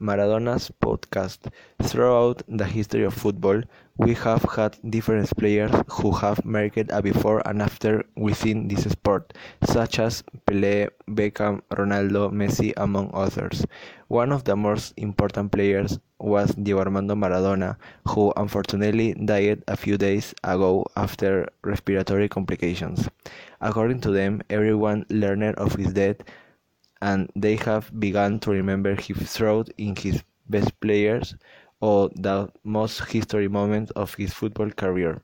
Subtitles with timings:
[0.00, 1.50] Maradona's podcast.
[1.82, 3.62] Throughout the history of football,
[3.96, 9.32] we have had different players who have marked a before and after within this sport,
[9.64, 13.64] such as Pelé, Beckham, Ronaldo, Messi, among others.
[14.08, 17.76] One of the most important players was Diego Armando Maradona,
[18.08, 23.08] who unfortunately died a few days ago after respiratory complications.
[23.60, 26.16] According to them, everyone learned of his death
[27.04, 31.34] and they have begun to remember his throughout in his best players
[31.80, 35.20] or the most history moments of his football career.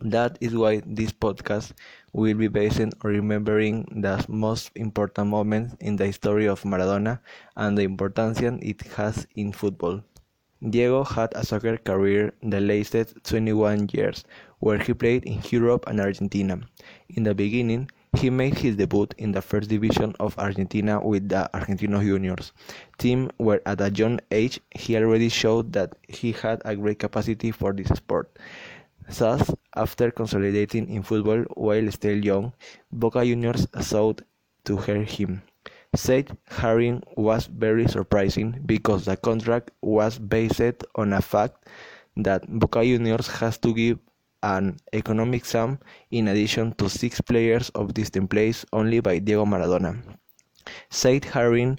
[0.00, 1.72] That is why this podcast
[2.12, 7.18] will be based on remembering the most important moments in the history of Maradona
[7.56, 10.00] and the importance it has in football.
[10.70, 14.24] Diego had a soccer career that lasted 21 years,
[14.60, 16.60] where he played in Europe and Argentina.
[17.08, 21.50] In the beginning, he made his debut in the first division of Argentina with the
[21.52, 22.52] Argentinos Juniors
[22.98, 27.50] team where at a young age he already showed that he had a great capacity
[27.50, 28.38] for this sport.
[29.08, 32.52] Thus, after consolidating in football while still young,
[32.90, 34.22] Boca Juniors sought
[34.64, 35.42] to hire him.
[35.94, 41.66] Said hiring was very surprising because the contract was based on a fact
[42.16, 43.98] that Boca Juniors has to give
[44.44, 45.78] an economic sum
[46.10, 49.96] in addition to six players of distant place only by Diego Maradona.
[50.90, 51.78] Said hiring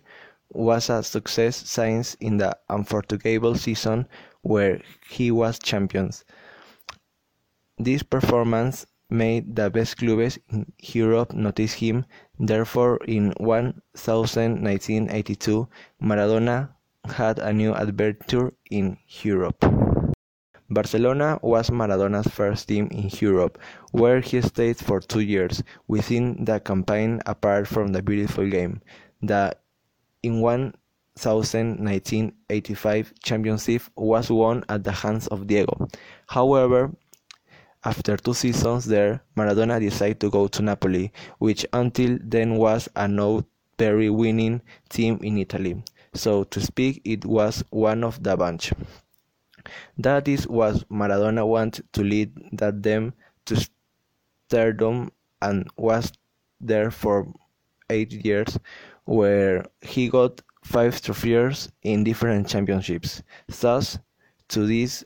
[0.50, 4.08] was a success since in the unforgettable season
[4.42, 6.26] where he was champions.
[7.78, 12.06] This performance made the best clubs in Europe notice him.
[12.40, 15.68] Therefore, in 1982,
[16.02, 16.70] Maradona
[17.06, 19.64] had a new adventure in Europe.
[20.70, 23.58] Barcelona was Maradona's first team in Europe,
[23.92, 25.62] where he stayed for two years.
[25.88, 28.82] Within the campaign, apart from the beautiful game,
[29.22, 29.56] the
[30.24, 35.88] in 1985 championship was won at the hands of Diego.
[36.28, 36.92] However,
[37.84, 43.08] after two seasons there, Maradona decided to go to Napoli, which until then was a
[43.08, 43.46] not
[43.78, 45.84] very winning team in Italy.
[46.16, 48.74] So to speak, it was one of the bunch.
[49.98, 53.14] That is what Maradona wanted to lead that them
[53.46, 53.68] to
[54.48, 55.12] stardom
[55.42, 56.12] and was
[56.60, 57.32] there for
[57.90, 58.58] eight years,
[59.06, 63.22] where he got five trophies in different championships.
[63.48, 64.00] Thus,
[64.50, 65.06] to this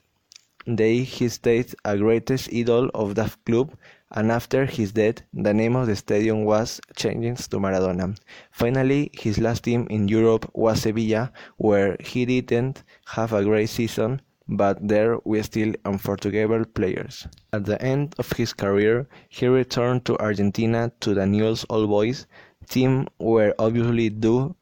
[0.76, 3.74] day he stayed a greatest idol of that club
[4.12, 8.16] and after his death the name of the stadium was changed to Maradona.
[8.52, 14.22] Finally, his last team in Europe was Sevilla where he didn't have a great season
[14.50, 17.28] but there were still unforgettable players.
[17.54, 22.26] At the end of his career, he returned to Argentina to the Newell's Old Boys
[22.68, 24.56] team where obviously due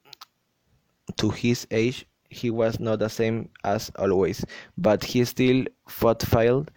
[1.16, 4.44] to his age he was not the same as always,
[4.78, 6.70] but he still fulfilled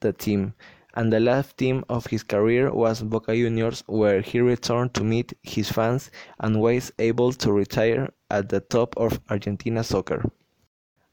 [0.00, 0.54] the team.
[0.94, 5.32] And the last team of his career was Boca Juniors, where he returned to meet
[5.42, 10.22] his fans and was able to retire at the top of Argentina soccer.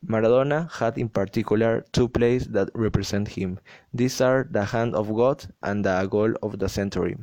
[0.06, 3.60] Maradona had in particular two plays that represent him.
[3.94, 7.18] These are the hand of God and the goal of the century.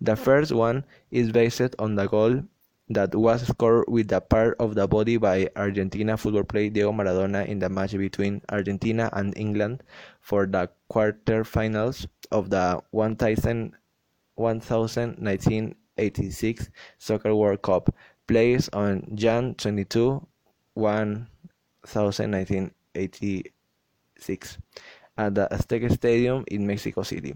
[0.00, 2.42] The first one is based on the goal
[2.88, 7.46] that was scored with the part of the body by Argentina football player Diego Maradona
[7.46, 9.82] in the match between Argentina and England
[10.20, 12.80] for the quarterfinals of the
[14.36, 17.94] 1986 Soccer World Cup,
[18.26, 20.26] played on Jan 22,
[20.74, 21.26] 1
[21.84, 24.58] 1986
[25.16, 27.34] at the Azteca Stadium in Mexico City.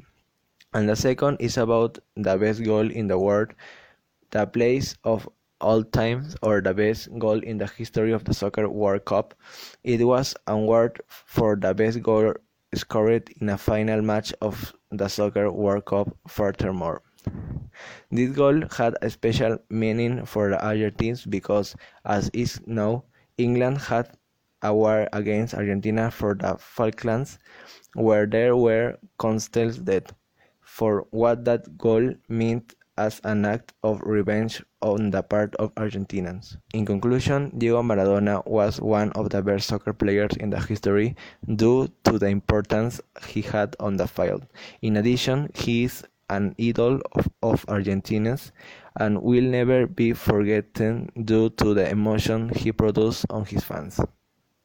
[0.74, 3.54] And the second is about the best goal in the world,
[4.30, 5.28] the place of
[5.60, 9.34] all times or the best goal in the history of the Soccer World Cup.
[9.82, 12.34] It was awarded for the best goal
[12.74, 17.02] scored in a final match of the Soccer World Cup furthermore.
[18.10, 23.02] This goal had a special meaning for the Argentines because, as is known,
[23.36, 24.10] England had
[24.62, 27.38] a war against Argentina for the Falklands,
[27.94, 30.12] where there were deaths,
[30.60, 36.56] for what that goal meant as an act of revenge on the part of Argentinians.
[36.74, 41.14] In conclusion, Diego Maradona was one of the best soccer players in the history
[41.54, 44.46] due to the importance he had on the field.
[44.82, 48.50] In addition, he is an idol of, of Argentinians
[48.98, 54.00] and will never be forgotten due to the emotion he produced on his fans.